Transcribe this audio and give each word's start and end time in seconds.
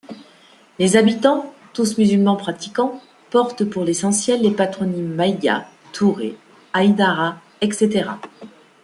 Les 0.79 0.97
habitants, 0.97 1.53
tous 1.75 1.99
musulmans 1.99 2.35
pratiquants, 2.35 2.99
portent, 3.29 3.63
pour 3.65 3.83
l'essentiel, 3.85 4.41
les 4.41 4.49
patronymes 4.49 5.13
Maïga, 5.13 5.67
Touré, 5.93 6.35
Haïdara, 6.73 7.37
etc. 7.61 8.09